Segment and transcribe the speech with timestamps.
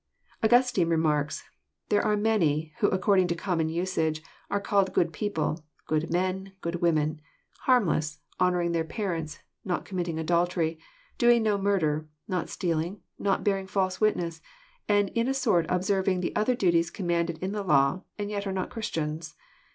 [0.43, 1.43] Augustine remarks:"
[1.89, 6.81] There are many, who according to common usage, are called good people, good men, good
[6.81, 7.21] women,
[7.67, 10.79] harmless, honouring their parents, not committing 'adultery,
[11.19, 14.41] doing no murder, not stealing, not bearing false witness,
[14.89, 18.51] and in a sort observing the other duties commanded in the law, and yet are
[18.53, 19.35] not Christians.